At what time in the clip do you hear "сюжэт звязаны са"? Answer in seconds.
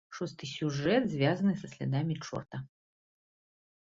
0.53-1.67